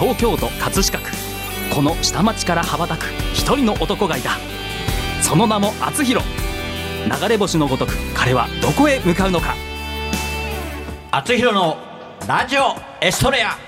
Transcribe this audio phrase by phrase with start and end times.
[0.00, 1.10] 東京都葛飾区。
[1.74, 4.30] この下町から羽ばたく一人の男がいた。
[5.20, 6.24] その名も厚弘。
[7.04, 9.54] 流れ星のごとく彼はどこへ向かうのか。
[11.10, 11.76] 厚弘の
[12.26, 13.58] ラジオエストレア。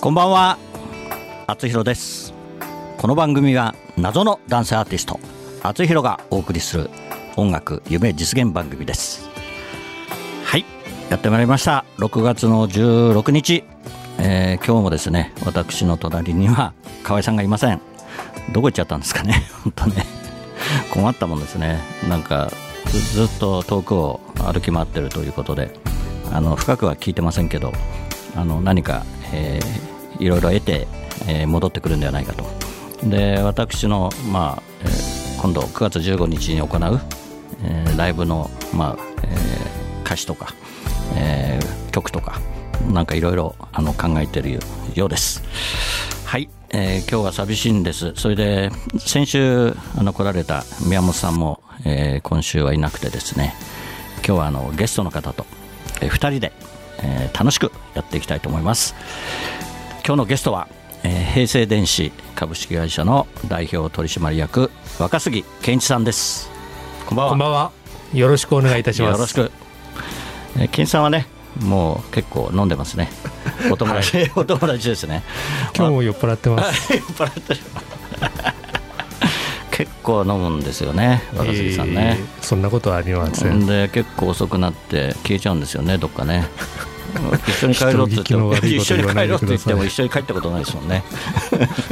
[0.00, 0.58] こんばんは。
[1.46, 2.34] 厚弘です。
[2.96, 5.20] この番組は謎の男性アーティスト。
[5.62, 6.90] 厚弘がお送りする
[7.36, 9.28] 音楽夢実現番組です。
[10.44, 10.64] はい。
[11.08, 11.84] やってまいりました。
[11.98, 13.62] 6月の16日、
[14.18, 16.72] えー、今日もですね私の隣には
[17.02, 17.80] 河合さんがいません。
[18.52, 19.44] どこ行っちゃったんですかね。
[19.64, 20.06] 本当ね。
[20.90, 21.80] 困ったもんですね。
[22.08, 22.50] なんか
[23.12, 25.70] ずっと遠くを歩き回ってるということで
[26.32, 27.72] あの深くは聞いてませんけど
[28.36, 30.88] あの何か、えー、いろいろ得て、
[31.26, 32.44] えー、戻ってくるんではないかと。
[33.04, 37.00] で私の、まあえー、今度9月15日に行う、
[37.62, 40.54] えー、ライブの、まあえー、歌詞とか、
[41.14, 42.40] えー、曲とか
[42.92, 44.60] なんかいろいろ考えている
[44.94, 45.42] ようです。
[46.24, 48.12] はい、えー、今日は寂しいんです。
[48.14, 53.54] それで先週あの来られた宮本さんも、えー、今週はいなくてですね。
[54.18, 55.46] 今日はあのゲストの方と、
[56.00, 56.52] えー、2人で、
[57.02, 58.94] えー、楽しくやっていきたいと思います。
[60.04, 60.68] 今日のゲストは
[61.04, 66.50] えー、平成電子株式会社の代表取締役若杉健一さんです。
[67.06, 67.30] こんばんは。
[67.30, 67.72] こんばんは。
[68.14, 69.12] よろしくお願いいたします。
[69.12, 69.52] よろしく、
[70.58, 71.26] えー、健一さんはね
[71.60, 73.10] もう結構飲んでますね。
[73.70, 75.22] お友達、はい、お友達ですね。
[75.76, 76.92] 今日も酔っ払ってます。
[76.92, 77.60] 酔っ払ってる。
[79.70, 83.64] 結構飲むんですよね若杉さんね、えー、そんなことはありません。
[83.64, 86.48] で結構遅くなって消えちゃうんですよねどっかね。
[87.48, 91.04] 一緒に帰ろうって言っても一緒に帰ろうって言っても一緒に帰ったことないですもんね。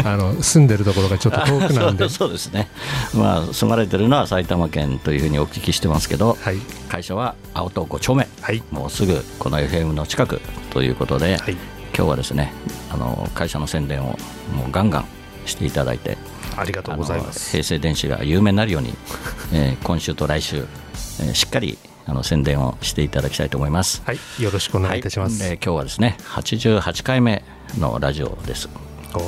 [0.05, 2.09] あの住んでるところがちょっと遠くなんで。
[2.09, 2.69] そうですね。
[3.15, 6.59] まあ住まれてるのは埼玉県というふうにお聞きしてますけど、はい、
[6.89, 11.55] 会社は青東5丁目、はい、もうすぐこの FM の近くということで、はい、
[11.93, 12.53] 今日はですね
[12.93, 14.17] あの会社の宣伝を
[14.55, 15.07] もうガンガン
[15.47, 16.17] していただいて
[16.57, 18.95] ありがとうございます平成電子が有名になるように、
[19.53, 24.01] えー、今週と来週、えー、しっかりあの宣伝をしていただきたいと思います。
[24.07, 25.43] はい、よろしくお願いいたします。
[25.43, 27.43] はい、今日はですね、88回目
[27.79, 28.69] のラジオです。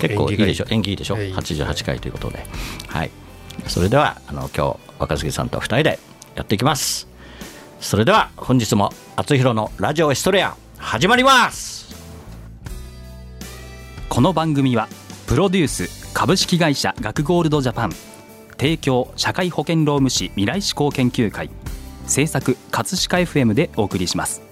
[0.01, 2.47] 結構いいでしょ、縁起いいでしょ、はい、88回ということで、
[2.87, 3.11] はい。
[3.67, 5.99] それではあの今日若杉さんと2人で
[6.37, 7.09] やっていきます。
[7.81, 11.79] それでは本日も厚弘のラジオエストレア始まります。
[14.09, 14.89] この番組は
[15.27, 17.93] プロデュース株式会社学ゴールドジャパン
[18.59, 21.51] 提供社会保険労務士未来志向研究会。
[22.07, 24.43] 制作葛飾 FM でお送りします。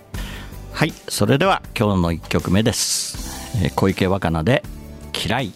[0.72, 4.62] はいそれでは今日の1曲目です、えー、小池若菜で
[5.16, 5.53] 「嫌い」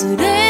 [0.00, 0.49] 忘れ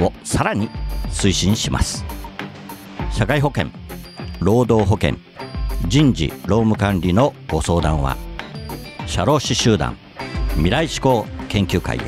[0.00, 0.68] をさらに
[1.10, 2.04] 推進します。
[3.12, 3.70] 社会保険
[4.40, 5.16] 労働保険
[5.88, 8.16] 人事労務管理のご相談は
[9.06, 9.96] 社労士集団
[10.54, 12.00] 未来志向研究会へ。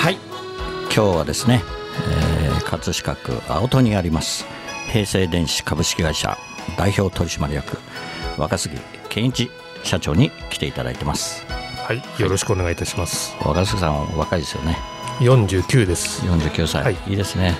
[0.00, 0.14] はい。
[0.84, 1.62] 今日はですね、
[2.08, 2.42] えー
[2.80, 4.46] 葛飾区青戸にあります
[4.90, 6.38] 平成電子株式会社
[6.78, 7.76] 代表取締役
[8.38, 8.78] 若杉
[9.10, 9.50] 健一
[9.84, 11.51] 社長に来ていただいてます。
[11.84, 13.34] はい、よろしくお願いいたします。
[13.44, 14.78] 若杉さんは若いですよね。
[15.20, 16.24] 49です。
[16.26, 16.96] 49歳、はい。
[17.08, 17.56] い、いですね。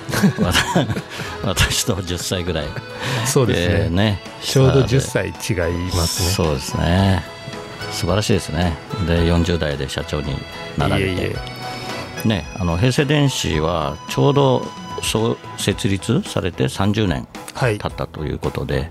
[1.42, 2.66] 私と10歳ぐらい。
[3.26, 3.74] そうですね。
[3.84, 4.20] えーね。
[4.40, 6.28] ちょうど10下で歳違いますね。
[6.30, 7.24] そうですね。
[7.90, 8.76] 素晴らしいですね。
[9.06, 10.36] で40代で社長に
[10.78, 11.10] なられて。
[11.10, 11.36] いえい
[12.24, 12.28] え。
[12.28, 14.64] ね、あの平成電子はちょうど
[15.02, 17.78] そう設立されて30年はい。
[17.78, 18.90] 経ったということで、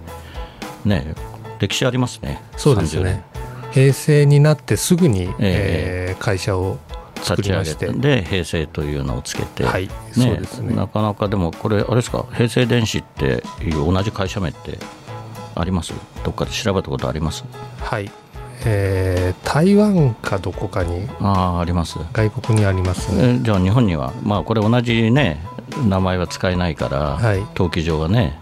[0.84, 1.16] ね、
[1.60, 3.31] 歴史ありますね、そうです30ね。
[3.72, 6.16] 平成になってすぐに、ええ。
[6.20, 6.78] ー会社を
[7.24, 7.88] 作りまして。
[7.88, 10.76] て、で平成というのをつけて、はいそうですね。
[10.76, 14.78] なかなかでもこれあれですか平成電子っていう同じ会社名って
[15.56, 15.94] あります？
[16.24, 17.44] どっかで調べたことあります？
[17.80, 18.12] はい、
[18.66, 21.98] えー台湾かどこかにあああります。
[22.14, 23.14] 外国にあります。
[23.16, 23.36] ね。
[23.36, 25.40] えじゃあ日本にはまあこれ同じね
[25.88, 27.40] 名前は使えないから、はい。
[27.40, 28.38] 登記上はね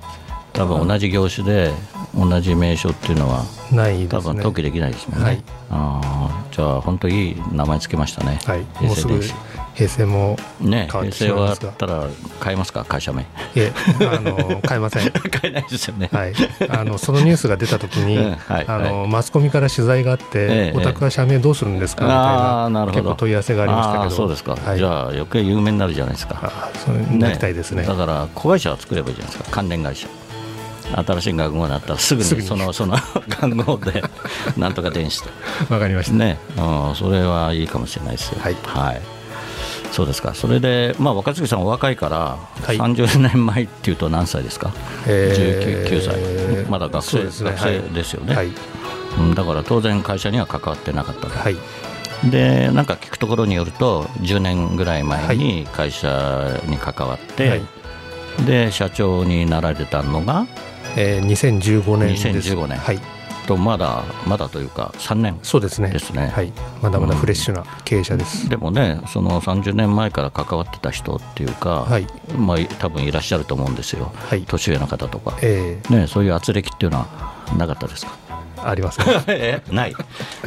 [0.53, 1.71] 多分同じ業種で
[2.15, 4.07] 同じ名称っていうのはないですね。
[4.09, 5.43] 多分登記できないですもんね、はい。
[5.69, 9.35] ああじゃあ本当いい名前つけましたね、はい、平もうすぐ成電子
[9.75, 11.69] 平成もね変わってし平成終わまいますが。
[11.71, 12.07] ったら
[12.43, 12.83] 変えますか？
[12.83, 13.25] 会社名い
[13.55, 13.71] え
[14.11, 15.03] あの変えません。
[15.41, 16.33] 変えないですよね、はい、
[16.69, 22.03] あのそのニュースが出たときに、 うんはいあのマスコミから取材があって、ええお宅は社名どうするんですか？
[22.03, 23.03] みたいななるほど。
[23.03, 26.39] 結構問い合わせがありましたけど、そうですか、はい、じゃあ余計有名になるじゃないですか。
[26.41, 27.83] あそうなりたいですね。
[27.83, 29.51] だから子会社を作ればいいじゃないですか。
[29.51, 30.07] 関連会社
[30.95, 32.41] 新しい学号になったらすぐにに。
[32.41, 32.97] そのその
[33.27, 34.03] 学号で
[34.57, 35.29] なんとか電子と。
[35.73, 38.39] わかりました、ね、うん、それはいいかもしれないですよ。
[38.41, 39.01] はい。
[39.91, 40.33] そうですか。
[40.33, 42.77] それで、まあ、若槻さんお若いから、はい。
[42.77, 44.71] 30年前っていうと何歳ですか、
[45.07, 46.65] えー19 9歳。
[46.69, 47.51] まだ学生ですね。
[47.51, 48.51] 学生ですよね、はい。
[49.17, 51.37] うん、だから当然会社には関わってなかったと。
[51.37, 51.55] はい。
[52.29, 57.61] でなんか聞くところによると10年ぐらい前に会社に関わって、はい。
[58.45, 60.45] で社長になられたのが
[60.95, 62.53] えー、2015年です。
[62.53, 62.77] 2015年。
[62.77, 62.99] はい。
[63.49, 65.89] とまだまだというか3年そうですね。
[65.89, 66.27] ですね。
[66.27, 66.53] はい、
[66.83, 72.05] まだまだフレッシュな経営者です、でもねその30年前から関わってた人っていうか、はい。
[72.37, 74.43] まあ、多分いらっしゃると思うんですよ、はい。
[74.43, 77.07] 年上の方とか、えね、そういう圧力っていうのは
[77.57, 78.11] なかったですか？
[78.57, 79.05] ー、ありますね。
[79.27, 79.95] えない。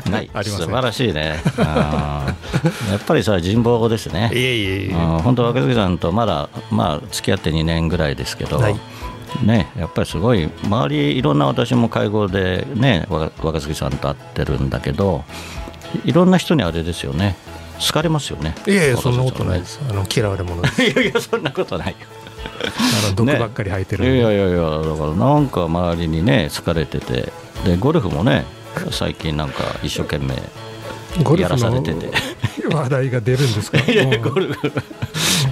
[0.09, 0.31] ない。
[0.35, 0.67] ありません。
[0.67, 1.41] 素晴らしいね。
[1.59, 2.93] あー。
[2.93, 4.31] やっぱりさ人望ですね。
[4.33, 4.93] いえいえいえ。
[4.93, 5.19] うん。
[5.23, 8.77] 本当若杉さんとまだまあ付き合って2年ぐらいですけど、はい
[9.43, 15.25] ねやっぱりすごい周りいろんな私も会合でね若若杉さんと会ってるんだけど
[16.05, 17.37] いろんな人にあれですよね
[17.81, 19.81] 好かれますよねいやいやそんなことないでです。
[19.89, 21.91] あの嫌われ者 いやいやそんなことない。
[21.91, 21.97] よ
[23.05, 27.33] あの毒ばっかり吐いてるんで、いやいやいやだからなんか周りにね好かれてて
[27.65, 28.45] でゴルフもね
[28.93, 30.35] 最近なんか一生懸命
[31.41, 32.11] やらされてて。
[32.73, 33.79] 話題が出るんですか？
[34.23, 34.73] ゴルフ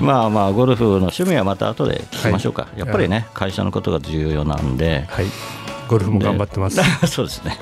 [0.05, 2.79] まあまあゴルフの趣味はまた後で聞きましょうか、はい。
[2.81, 5.07] やっぱりね会社のことが重要なんで。
[5.09, 5.27] はい。
[5.89, 6.77] ゴルフも頑張ってます。
[6.77, 7.59] で そうですね。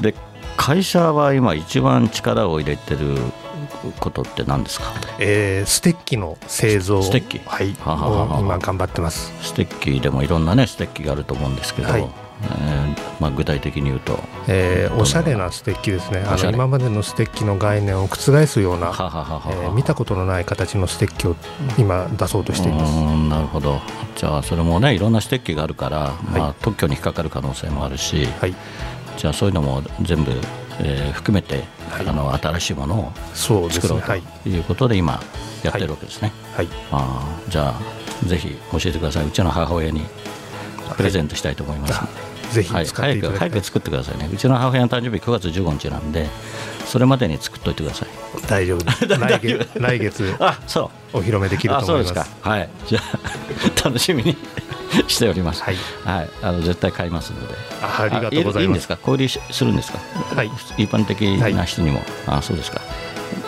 [0.00, 0.14] で
[0.56, 3.16] 会社は今一番力を入れてる
[4.00, 4.86] ことって何ですか？
[5.18, 7.02] えーステッキの製造。
[7.02, 7.40] ステッキ。
[7.44, 7.74] はい。
[7.84, 9.32] ははは今頑張ってます。
[9.42, 12.00] ステッキでもいろんなねステッキがあると思うんですけど、はい。
[12.02, 12.23] えー
[13.20, 14.18] まあ、具体的に言うと。
[14.48, 16.24] えーおしゃれなステッキですね。
[16.26, 18.92] あの今までのステッキの概念を覆すような、
[19.74, 21.36] 見たことのない形のステッキを
[21.78, 22.92] 今出そうとしています。
[23.28, 23.80] なるほど。
[24.16, 28.54] じゃあそれもねいろんなステッキがあるから、まあ、特許に引っかかる可能性もあるし、はい。
[29.16, 30.32] じゃあそういうのも全部、
[30.80, 32.08] えー含めて、はい。
[32.08, 33.54] あの新しいものを作
[33.88, 34.58] ろうとい。
[34.58, 35.20] うことで今
[35.62, 36.68] やってるわけですね、はい。
[36.90, 39.26] あーじゃあぜひ教えてください。
[39.26, 40.04] うちの母親に
[40.96, 42.00] プレゼントしたいと思います、
[42.54, 44.30] ぜひはい、使っていただきたい、早く早く作ってくださいね。
[44.32, 46.28] うちの母親の誕生日9月15日なんで
[46.86, 48.08] それまでに作っといてください。
[48.48, 49.06] 大丈夫です。
[49.18, 51.18] 来月来月あそう。
[51.18, 52.14] お披露目できるあと思います。
[52.14, 52.48] そうですか。
[52.50, 52.68] はい。
[52.86, 54.36] じゃあ 楽しみに
[55.08, 55.62] しております。
[55.62, 57.54] はい、はい、あの絶対買いますので。
[57.82, 58.60] あありがとうございます。
[58.62, 58.96] いいんですか？
[58.96, 59.98] 小売りしするんですか？
[60.36, 60.50] はい。
[60.76, 61.20] 一般的
[61.52, 62.80] な人にも、あそうですか。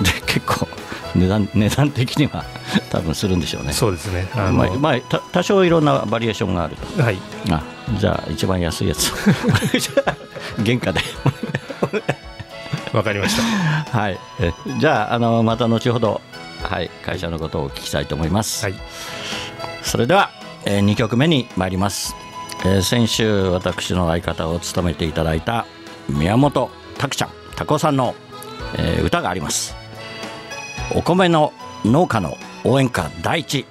[0.01, 0.67] で結構
[1.15, 2.45] 値段値段的には
[2.91, 3.73] 多分するんでしょうね。
[3.73, 4.29] そうですね。
[4.35, 7.03] あの、まあまあ、た多少いろんなバリエーションがあると。
[7.03, 7.19] はい。
[7.51, 7.63] あ
[7.99, 9.13] じゃあ一番安いやつ。
[10.65, 11.01] 原価で。
[12.93, 13.99] わかりました。
[13.99, 14.19] はい。
[14.41, 16.21] えじゃああのまた後ほど、
[16.63, 18.75] はい、会社のことをお聞きしたいと思います、はい。
[19.83, 20.31] それでは、
[20.65, 22.17] え2曲目に参ります、
[22.65, 25.67] えー先週私の相方を務めていただいた
[26.09, 28.15] 宮本拓ちゃん拓夫さんの、
[28.77, 29.77] えー歌があります。
[30.95, 31.53] お米の
[31.85, 33.67] 農家の応援歌第一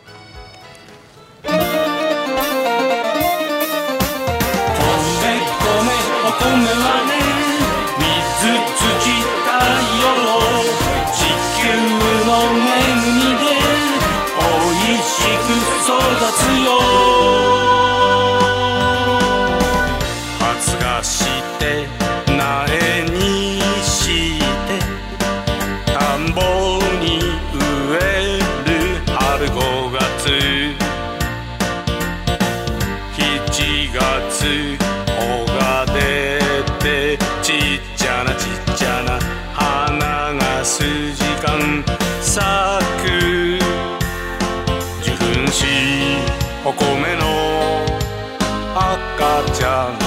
[46.65, 47.25] お米の
[48.75, 50.04] 赤ちゃん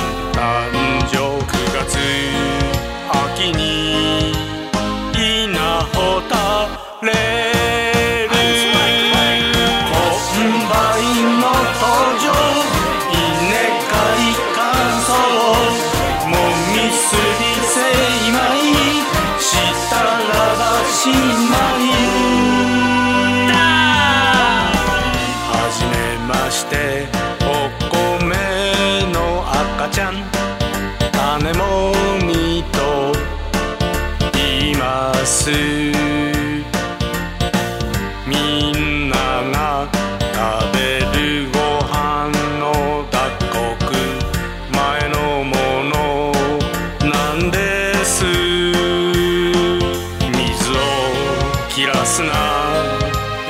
[51.79, 52.33] 切らすな。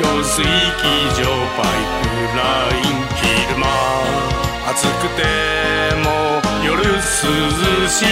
[0.03, 0.49] 用水機
[1.17, 1.25] 場
[1.57, 2.07] パイプ
[2.37, 2.45] ラ
[2.77, 3.65] イン昼間。
[4.69, 5.25] 暑くて
[6.05, 6.07] も
[6.63, 7.01] 夜涼
[7.89, 8.05] し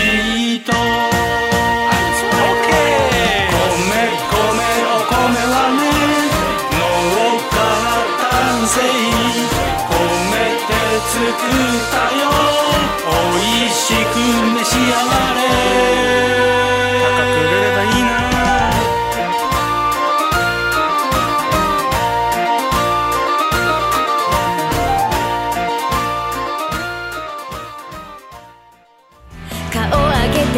[0.57, 0.73] いと。
[0.73, 0.81] 米
[3.61, 5.15] 米お米
[5.53, 5.85] はね
[6.73, 6.81] 農
[7.53, 7.55] 家
[8.33, 8.75] 男性
[9.91, 10.01] 米
[10.65, 10.73] で
[11.13, 11.61] 作っ
[11.93, 12.25] たよ。
[13.05, 14.17] おいしく
[14.55, 15.45] 召し上がれ。
[17.05, 18.16] 高く売れればいいな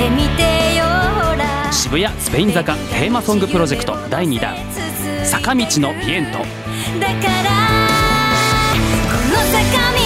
[0.08, 1.70] てみてよほら。
[1.72, 4.56] 渋谷スペイン坂テーマソングプロジェクト第2弾。
[5.24, 6.38] 坂道のビエント。
[6.38, 6.48] だから
[9.04, 9.58] この坂
[9.92, 10.00] 道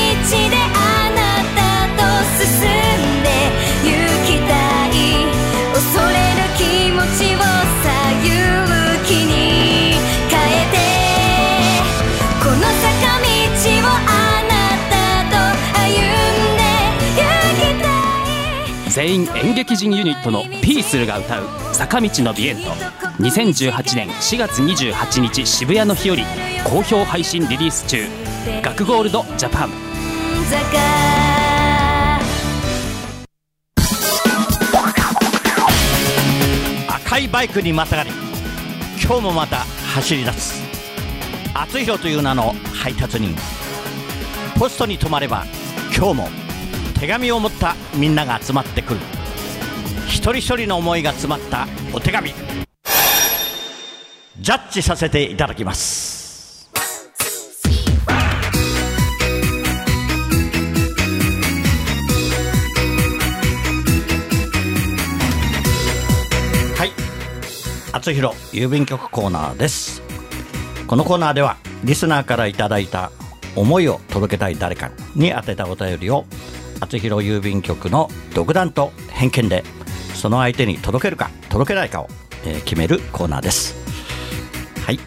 [0.50, 1.20] であな
[1.54, 1.62] た
[1.96, 2.04] と
[2.38, 2.91] 進ん
[18.94, 22.62] 全員演劇人ユニットのピースルが歌う坂道のビエント。
[23.22, 26.24] 2018年4月28日渋谷の日より
[26.62, 28.04] 好評配信リリース中。
[28.62, 29.70] 学ゴールドジャパン。
[37.06, 38.10] 赤いバイクにまたがり
[39.02, 39.60] 今日もまた
[39.94, 40.62] 走り出す。
[41.54, 43.34] 厚弘という名の配達人。
[44.58, 45.46] ポストに止まれば
[45.96, 46.28] 今日も
[47.02, 49.00] 手紙を持ったみんなが集まってくる。
[50.06, 52.32] 一人一人の思いが詰まったお手紙。
[54.38, 56.70] ジャッジさせていただきます。
[66.78, 66.92] はい。
[67.90, 70.02] 厚弘郵便局コーナーです。
[70.86, 73.10] このコーナーではリスナーからいただいた
[73.56, 76.26] 思いを届けたい誰かに宛てたお便りを
[76.82, 79.62] 厚弘郵便局の独断と偏見で
[80.14, 82.08] その相手に届けるか届けないかを、
[82.44, 83.76] えー決めるコーナーです
[84.84, 84.98] はい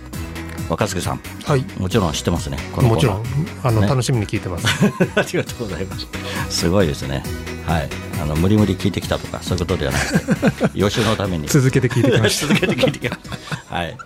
[0.69, 3.23] 若杉さんはいもちろん知ってますねこのもちろん
[3.61, 4.67] あの、ね楽しみに聞いてます
[5.19, 6.07] ありがとうございます。
[6.49, 7.23] すごいですね。
[7.65, 7.89] はい。
[8.21, 13.21] あの無理無理聞いてきたとかそういうことではなくて 予習のために続けて聞いてきまし 続けて聞いてきまし
[13.69, 13.75] た。
[13.75, 13.97] はい。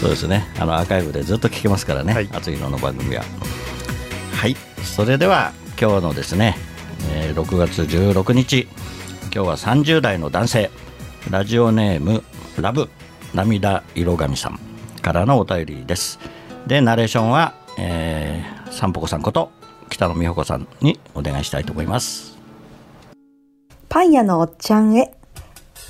[0.00, 0.48] そうですね。
[0.58, 2.14] あのアーカイブでずっと聞けますからね。
[2.14, 3.24] はい厚弘の番組は。
[4.32, 4.56] はい。
[4.82, 6.56] それでは今日のですね、
[7.10, 8.68] えー6月16日
[9.24, 10.70] 今日は30代の男性
[11.30, 12.24] ラジオネーム
[12.60, 12.88] ラブ
[13.34, 14.58] 涙色神さん
[15.02, 16.18] からのお便りです。
[16.66, 19.50] でナレーションは、えー、さんぽこさんこと
[19.90, 22.38] 北野美穂子さんにお願いしたいと思います。
[23.88, 25.14] パン屋のおっちゃんへ。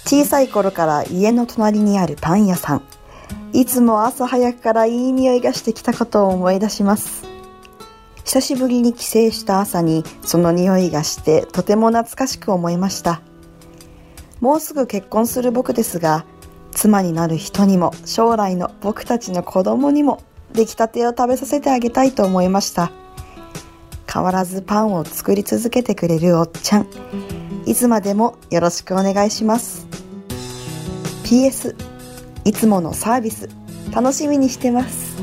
[0.04, 2.82] 小さい頃から家の隣にあるパン屋さん。
[3.52, 7.24] いつも朝早くからいい匂いがしてきたことを思い出します。
[8.28, 13.22] 久しぶりに帰省した朝にその匂いがしてとても懐かしく思いました。
[14.40, 16.26] もうすぐ結婚する僕ですが、
[16.70, 22.92] 妻になる人にも将来の僕たちの子供にも出来たてを食べさせてあげたいと思いました。
[24.12, 26.86] 変わらずパンを作り続けてくれるおっちゃん。
[27.64, 29.86] いつまでもよろしくお願いします。
[31.24, 31.74] PS、
[32.44, 33.48] いつものサービス、
[33.90, 35.16] 楽しみにしてます。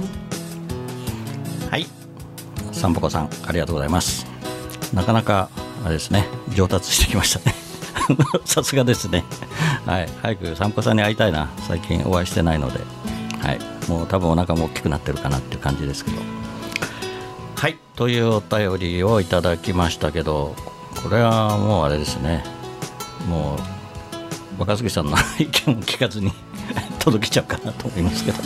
[2.76, 4.26] さんぽこさん、ありがとうございます。
[4.94, 5.50] なかなか、
[5.84, 7.56] あれですね、上達してきましたね。
[8.46, 9.24] さすがですね。
[9.86, 10.10] はい。
[10.22, 11.50] 早くさんぽさんに会いたいな。
[11.68, 12.80] 最近お会いしてないので。
[13.42, 13.60] はい。
[13.90, 16.18] もう多分お腹も大きくなってるかなっていう感じですけど。
[17.56, 17.78] はい。
[17.96, 20.56] というお便りをいただきましたけど、
[21.02, 22.44] これはもうあれですね。
[23.28, 23.56] も
[24.58, 26.32] う、若杉さんの意見を聞かずに
[27.00, 28.38] 届けちゃうかなと思いますけど。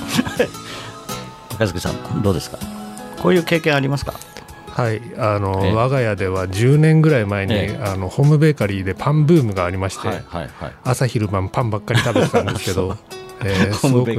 [1.51, 2.57] 若杉さん、どうですか？
[3.21, 4.13] こういう経験ありますか？
[4.75, 10.73] たはいあの、ええ我が家では10年ぐらい前に、ええあのホームベーカリーでパンブームがありまして、はいはいはい。
[10.83, 12.95] 朝昼晩パンばっかり食べてたんですけど、
[13.43, 14.11] えーすごく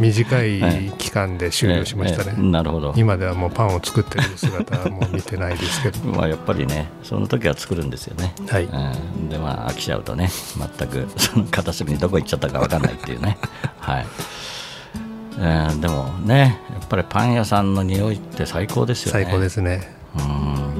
[0.00, 2.92] 短い期間で終了しましたね、ええなるほど。
[2.96, 8.34] 今ではもうパンを作ってる姿はもう見てないですけど まあやっぱりね、その時は作るんですよね。
[8.48, 8.66] はいう
[9.18, 10.30] ん、でまあ飽きちゃうとね、
[10.78, 13.38] 全くその片隅にどこ行っちゃったかわかんないっていうね。
[13.80, 14.06] はい。
[15.38, 19.24] えーでもね、やっぱりパン屋さんの匂いって最高ですよね。
[19.24, 20.22] 最高ですねう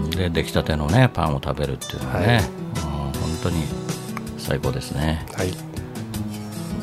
[0.06, 0.10] ん。
[0.10, 3.12] で出来たてのねパンを食べるっていうのはね、はいうん本
[3.44, 3.64] 当に
[4.38, 5.24] 最高ですね。
[5.34, 5.50] はい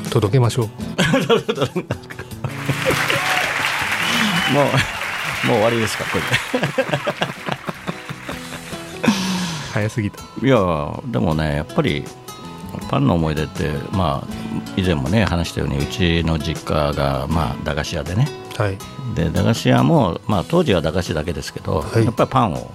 [0.09, 0.65] 届けましょう
[4.51, 4.65] もう
[5.47, 6.23] もう終わりですかこれ
[9.71, 10.57] 早すぎたいや
[11.05, 12.03] でもねやっぱり
[12.89, 18.27] パンの思い出ってまあ以前もね話したようにうちの実家がまあ駄菓子屋でね。
[18.57, 18.77] はい。
[19.15, 22.05] で駄菓子屋も、まあ、当時は駄菓子だけですけど、はい。
[22.05, 22.71] やっぱりパンを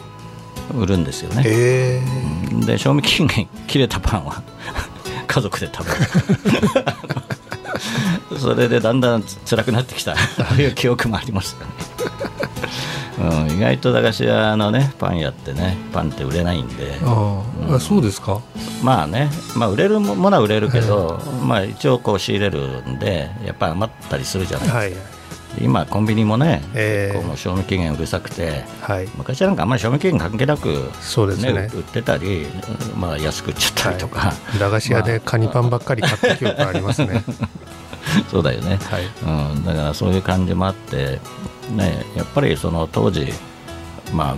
[0.74, 1.42] 売るんですよね。
[1.46, 2.00] え
[2.66, 4.42] で賞味期限 切れたパンは
[5.27, 6.87] 家族で食べる。
[8.38, 11.72] それでだんだんつ辛くなってきたそういう記憶もありますよね、
[13.18, 16.98] うん、意外と駄菓子屋のねパン屋ってねパンって売れないんで。
[17.03, 18.40] ああ、あそうですか。
[18.83, 24.66] まあね、まあ、売れるものは売れるけど、まあ、一応こう仕入れるんでやっぱり余ったりするじゃない。
[24.66, 25.14] ですか、はい。
[25.61, 27.14] 今コンビニもね、ええ。
[27.14, 29.09] こうもう賞味期限うるさくてはい。
[29.16, 31.70] 昔なんかあんまり賞味期限関係なく、そうですね。
[31.74, 32.46] 売ってたり、
[32.96, 37.22] まあ、安く売っちゃったりとか、駄菓子屋でカニパンばっかり買った記憶ありますね
[38.31, 39.55] そうだよね、はい。
[39.55, 41.20] うん、だからそういう感じもあって、
[41.70, 43.33] ね、やっぱりその当時、
[44.12, 44.37] まあ、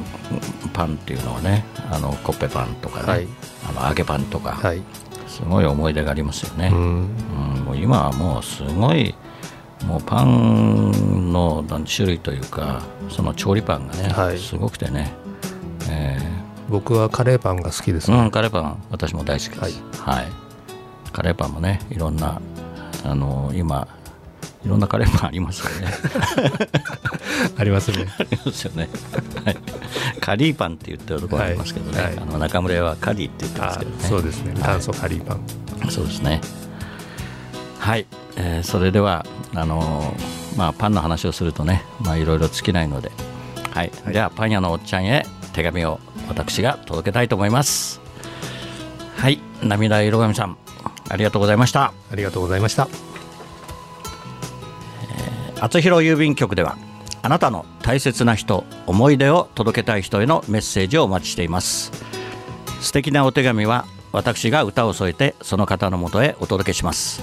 [0.72, 3.28] パンっていうのはねあのコッペパンとかね、はい。
[3.68, 4.82] あの揚げパンとか、はい。
[5.26, 6.70] すごい思い出がありますよね。
[6.72, 6.78] うん。
[6.78, 9.14] うん、もう今はもうすごい
[9.86, 14.38] もうパンの種類というかその調理パンがね、はい。
[14.38, 15.12] すごくてね、
[15.90, 16.18] え
[16.68, 20.26] 僕はカレーパンが好きですね、ーうん、カレーパン私も大好きです、はい。
[21.12, 22.40] カレーパンもねいろんな
[23.06, 23.88] あの今
[24.64, 25.94] いろんなカレーパンありますよね。
[27.56, 28.06] ありますね。
[28.18, 28.88] ありますよね、
[29.44, 29.56] はい、
[30.20, 32.16] カリーパンって言ってるところありますけどね、はい。
[32.16, 33.96] はいあの中村屋はカリーって言ってますあけどね。
[34.08, 34.52] そうですね。
[34.60, 34.74] はい。
[34.74, 36.40] 元祖カリーパン、そうですね。
[37.78, 43.12] はい、えーそれではあのーまあパンの話をするとね、まあいろいろ尽きないので、
[43.72, 48.00] はい、じゃあパン屋のおっちゃんへ手紙を私が届けたいと思います。
[49.16, 50.56] はい、涙色神さん、
[51.08, 51.92] ありがとうございました。
[52.10, 52.88] ありがとうございました。
[55.60, 56.76] 厚弘郵便局では
[57.22, 61.92] あなたの大切な人思い出を届けたい人へのメッセージをお待ちしています。
[62.80, 67.22] 素敵なお手紙は私が歌を添えてその方のもとへお届けします。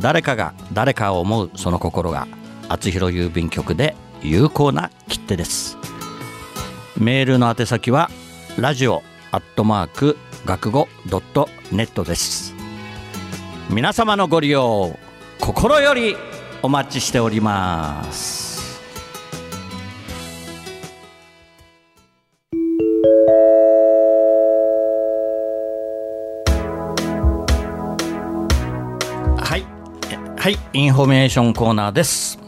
[0.00, 2.26] 誰かが誰かを思うその心が
[2.68, 5.78] 厚弘郵便局で有効な切手です。
[6.98, 8.10] メールの宛先は
[8.58, 12.55] ラジオアットマーク学語ドットネットです
[13.68, 14.96] 皆様のご利用
[15.40, 16.16] 心より
[16.62, 18.80] お待ちしております。
[29.36, 29.64] はい
[30.38, 32.38] はいインフォメーションコーナーです。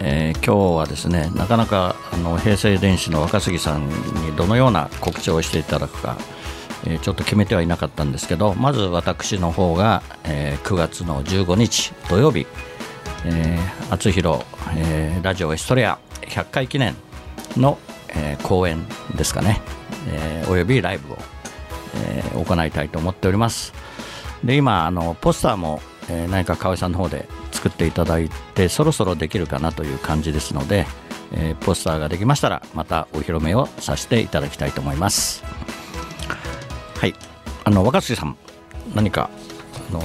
[0.00, 3.94] えー今日はですねなかなかあの平成電子の若杉さんに
[4.36, 6.16] どのような告知をしていただくか、
[6.84, 12.46] えーちょっと決めてはいなかったんですけどまず私の方が、えー9月の15日土曜日、
[13.24, 14.40] えー、厚弘、
[14.76, 16.94] えーラジオエストレア100回記念
[17.56, 17.78] の、
[18.14, 18.84] えー公演
[19.16, 19.60] ですかね、
[20.08, 21.18] えーおよびライブを、
[21.96, 23.72] えー行いたいと思っております。
[24.42, 30.86] で今あのポスターも、えー何か河合さんの方で作っていただいてそろそろできるかなという感じですので、
[31.32, 35.44] えーポスターができましたらまたお披露目をさせていただきたいと思います。
[37.02, 37.14] はい。
[37.64, 38.36] あの若杉さん
[38.94, 39.28] 何か
[39.90, 39.98] あの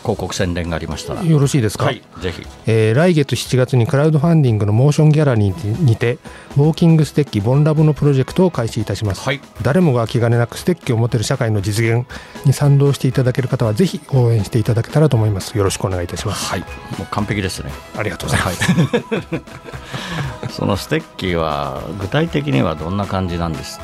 [0.00, 1.22] 広告宣伝がありましたら。
[1.22, 2.46] よろしいですか、はいぜひ。
[2.66, 6.14] えー来月7月にクラウドファンディングのモーションギャラリーにて
[6.56, 9.40] ウォーキングステッキボンラボのプロジェクトを開始いたします、はい。
[9.60, 12.08] 誰もが気兼ねなくステッキを持てる社会の実現
[12.46, 15.58] に賛同していただける方はぜひ応援していただけたらと思います。
[15.58, 16.46] よろしくお願いいたします。
[16.46, 16.60] はい。
[16.60, 16.66] も
[17.00, 17.70] う完璧ですね。
[17.98, 18.50] ありがとうございま
[20.48, 23.78] す、 そのステッキは具体的にはどんな感じなんです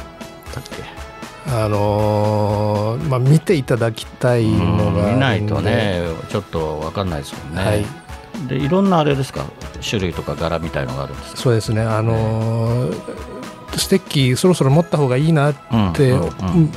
[0.55, 1.06] だっけ？
[1.49, 7.85] あのーまあ見ていただきたいのが見ないとねちょっと分かんないですもんね、はい。
[8.49, 9.45] でいろんなあれですか？
[9.89, 11.41] 種類とか柄みたいのがあるんですか？
[11.41, 11.83] そうですね。
[11.83, 13.36] あのー
[13.79, 15.55] ステッキそろそろ持った方がいいなっ
[15.95, 16.15] て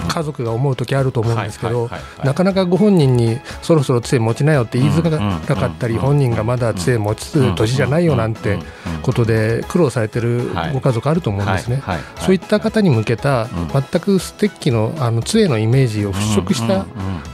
[0.08, 1.90] 家族が思う時あると思うんですけど
[2.24, 8.60] なかなかご本人にそろそろ杖持ちなよって言いづらかったり本人がまだ杖持つ年じゃないよなんて
[9.02, 11.82] ことで苦労されてるはいご家族あると思うんですね。
[12.20, 13.50] そういった方に向けたん。
[13.72, 16.86] 全くステッキのあの杖のイメージを払拭した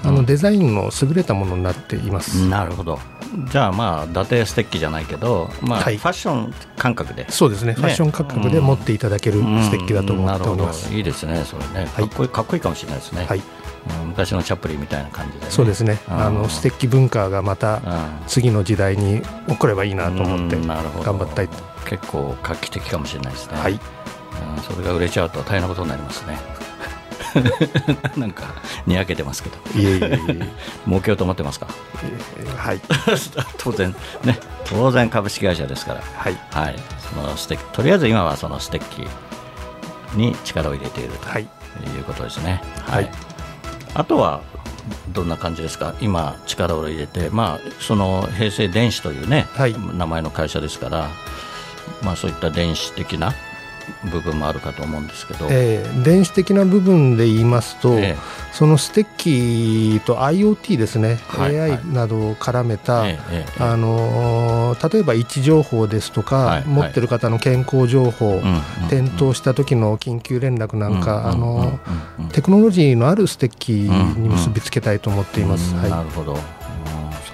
[0.04, 2.48] あのデザインの優れたものになっています。
[2.48, 3.00] なるほど。
[3.52, 5.98] じゃあまあ伊達ステッキじゃないけど、まあはい。
[5.98, 7.30] ファッション感覚で。
[7.30, 7.74] そうですね。
[7.74, 10.94] ファッション価格で持っていただけるステッキだと思っております。
[10.94, 11.90] いいですねそれね。
[11.96, 13.40] かっこいい,、かっこいいかもしれないですね、はい。
[13.40, 16.00] うん昔のチャップリンみたいな感じで、ね、そうですね。
[16.08, 16.20] うん。
[16.20, 17.82] あのステッキ文化がまたうん。
[18.28, 21.56] 次の時代に起こればいいなと思って頑張ったいと。
[21.86, 23.74] 結構画期的かもしれないですね、はい。
[23.74, 23.80] うん
[24.64, 26.38] それが売れちゃうと大変なことになりますね。
[28.18, 28.44] なんか
[28.88, 29.58] にやけてますけど。
[29.80, 30.18] いえいえいえ。
[30.88, 31.68] 儲けようと思ってますか？
[32.58, 32.82] はい。
[33.60, 33.94] 当然。
[34.24, 34.40] ね。
[34.64, 36.02] 当然株式会社ですから。
[36.16, 36.38] はい。
[36.52, 36.76] はい。
[37.14, 39.08] そのステッキとりあえず今はそのステッキ
[40.16, 41.44] に力を入れているとはい。
[41.44, 41.48] い
[42.00, 42.62] うことですね。
[42.86, 43.12] はい。
[43.94, 44.42] あとは
[45.10, 45.96] どんな感じですか？
[46.00, 47.30] 今力を入れて。
[47.30, 49.76] まあその平成電子というね、はい。
[49.98, 51.10] 名前の会社ですから
[52.04, 53.34] まあそういった電子的な
[54.12, 58.16] 部分もあるかと思うんですけど、えー電子的な部分で言いますと、え
[58.52, 61.72] そのステッキと IoT ですね、はいはい。
[61.72, 66.64] AI などを絡めた、ええええあのー例えば位置情報ですとか、はいはい。
[66.68, 68.42] 持ってる方の健康情報、
[68.88, 75.74] 転倒した時の緊急連絡なんか、うんあのーテクノロジーのあるステッキに結びつけたいと思っています。
[75.74, 76.40] なるほど、うん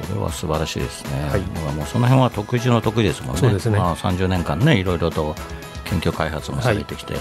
[0.07, 1.41] それは素晴らしいですね、はい
[1.75, 5.35] もうその辺は得意中の得意ですもんね、そうですねまあ、30年間ね、いろいろと
[5.91, 7.15] 研究開発もされてきて、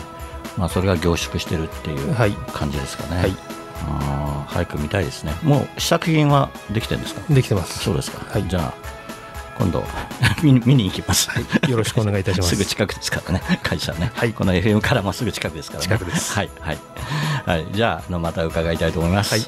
[0.56, 2.33] まあ、それが凝縮してるっていうはい。
[2.52, 3.37] 感じですかね、はい。
[3.88, 7.78] あー早く見たいですね、もう試作品はできてるんですか、できてます。
[7.80, 8.48] そうですか、はい。
[8.48, 8.74] じゃあ、
[9.59, 9.85] 今度
[10.42, 11.28] 見に、行きます。
[11.68, 12.50] よろしくお願いいたします。
[12.56, 14.33] すぐ近くですからね、会社ね、はい。
[14.33, 15.85] この FM からもすぐ近くですからね。
[15.85, 16.33] 近くです。
[16.35, 16.78] はい、はい、
[17.46, 19.35] はい、じゃあ、あのまた伺いたいと思います。
[19.35, 19.46] はい、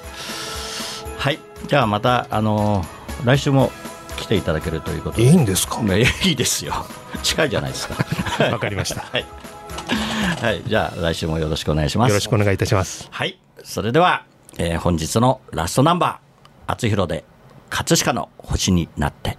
[1.19, 2.85] はい、じゃあ、また、あの
[3.25, 3.71] 来週も
[4.17, 5.25] 来ていただけるということで。
[5.25, 5.81] いいんですか？
[5.83, 6.75] いやいいですよ。
[7.23, 7.97] 近いじゃないですか。
[8.53, 9.03] わかりました。
[9.13, 9.27] はい。
[10.43, 12.09] はい、じゃあ、来週もよろしくお願いします。
[12.11, 13.09] よろしくお願いいたします。
[13.11, 13.39] はい。
[13.65, 14.25] それでは、
[14.59, 17.25] えー本日のラストナンバー、厚弘で、
[17.71, 19.39] 葛飾の星になって。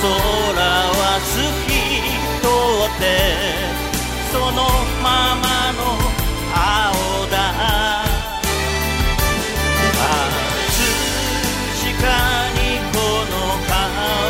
[0.00, 1.34] 空は透
[1.66, 1.68] き
[2.40, 2.46] 通
[2.86, 3.02] って
[4.32, 4.58] その
[5.02, 5.78] ままの
[6.54, 6.56] 青
[7.30, 7.34] だ。
[11.70, 12.06] 確か
[12.56, 12.58] に
[12.92, 12.96] こ
[13.28, 13.32] の
[13.66, 13.70] 変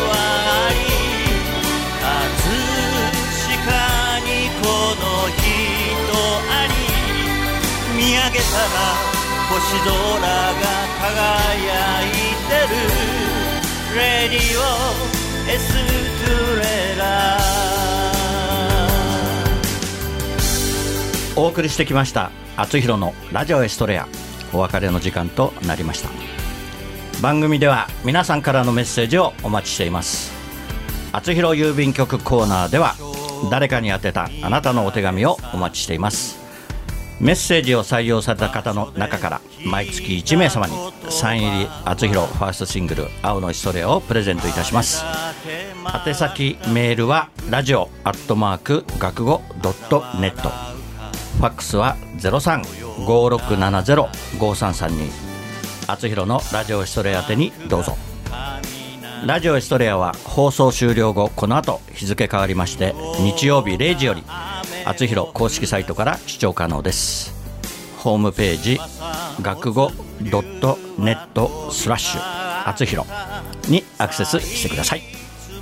[0.09, 0.13] わ
[0.75, 0.79] り
[2.01, 2.09] 確
[3.67, 3.71] か
[4.27, 4.29] に
[4.61, 4.65] こ
[4.99, 5.03] の
[5.37, 5.45] 人
[6.51, 6.73] あり。
[7.97, 8.77] 見上げたら
[9.51, 10.65] 星空が
[11.01, 12.13] 輝い
[12.49, 12.73] てる。
[13.95, 15.20] レディオ
[21.37, 24.07] お送りしてきました厚弘のラジオエストレア。
[24.53, 26.11] お別れの時間となりました。
[27.23, 30.33] 番組では皆さんからのメッセージをお待ちしています。
[31.13, 32.95] 厚弘郵便局コーナーでは
[33.51, 36.40] 誰かに宛てたあなたのお手紙をお待ちしています。
[37.21, 40.73] メッセージを採用された方の中から毎月1名様に
[41.11, 45.05] サイン入り厚弘ファーストシングル「青のヒストレア」をプレゼントいたします。
[46.07, 50.49] 宛先メールはラジオアットマーク学語ドットネット。
[50.49, 55.11] ファックスは0356705332
[55.87, 57.99] 厚弘のラジオヒストレア宛にどうぞ。
[59.27, 64.25] ラジオヒストレアは放送終了後この後日付変わりまして日曜日0時より
[64.91, 67.33] 厚弘公式サイトから視聴可能です。
[67.99, 68.81] ホームページ
[69.41, 73.09] 学語 .net スラッシュ厚弘
[73.69, 75.03] にアクセスしてください。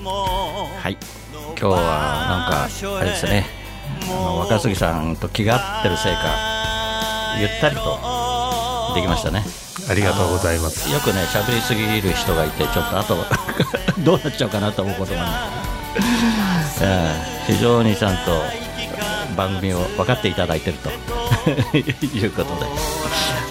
[0.03, 0.97] はい。
[1.35, 3.45] 今日はなんかあれですね。
[4.09, 9.45] 若杉さんと気が合ってるせいかゆったりとできましたね。
[9.91, 10.91] ありがとうございます。
[10.91, 13.17] よくね喋りすぎる人がいてちょっとあと
[14.03, 15.51] どうなっちゃうかなと思うこともあ
[17.47, 18.68] 非常にちゃんと
[19.37, 20.91] 番組を分かっていただいてると。
[21.77, 22.67] いうことで。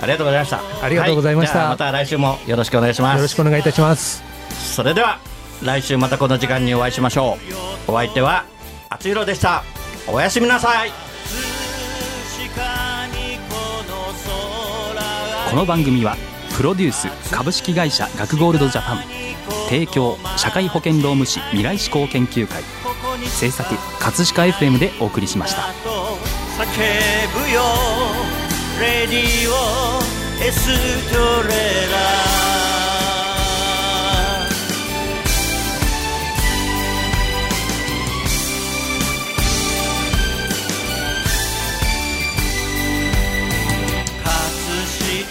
[0.02, 0.62] ありがとうございました。
[0.82, 3.16] ありがとうございました、はい、また来週もよろしくお願いします。
[3.18, 4.24] よろしくお願いいたします。
[4.76, 5.20] それでは
[5.64, 7.38] 来週またこの時間にお会いしましょ
[7.88, 7.92] う。
[7.92, 8.46] お相手は
[8.90, 9.64] あつひろでした。
[10.08, 10.92] おやすみなさい。
[15.50, 16.16] この番組は
[16.56, 19.04] プロデュース株式会社学ゴールドジャパン
[19.70, 22.87] 提供社会保険労務士未来志向研究会。
[23.26, 25.62] 制作葛飾 FM でお送りしました。
[25.62, 26.66] 叫
[27.34, 27.62] ぶよ
[28.80, 30.68] レディオエス
[31.12, 31.54] トレ
[31.92, 32.48] ラ。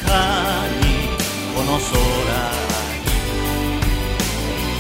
[0.07, 1.09] かに
[1.55, 3.11] この空に。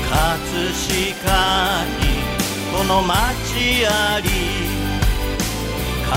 [0.08, 2.05] 葛飾に。
[2.86, 3.14] の町
[3.84, 4.30] あり
[6.04, 6.14] 葛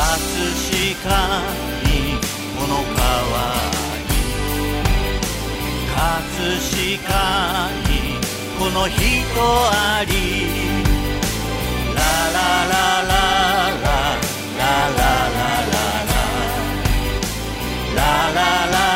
[1.02, 1.10] 飾
[1.84, 1.90] に
[2.56, 3.04] この川
[3.44, 3.58] あ
[4.08, 4.12] り
[5.96, 5.98] 葛
[6.98, 7.10] 飾
[7.90, 7.92] に
[8.60, 10.12] この人あり
[11.96, 12.00] ラ
[12.36, 15.84] ラララララララララ
[17.96, 18.02] ララ
[18.34, 18.40] ラ
[18.72, 18.89] ラ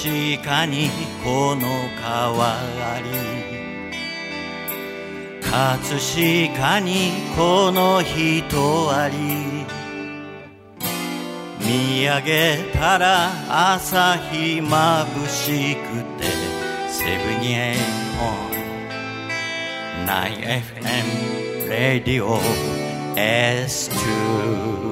[0.00, 0.90] 葛飾に
[1.24, 1.66] この
[2.00, 3.10] 川あり。
[5.42, 5.98] 葛
[6.56, 9.16] 飾にこの人あり。
[11.58, 13.32] 見上げたら
[13.74, 16.26] 朝日まぶしくて
[16.88, 17.76] セブンエイ
[18.18, 18.48] 本
[20.06, 22.40] 9FM レディオ
[23.16, 24.87] S2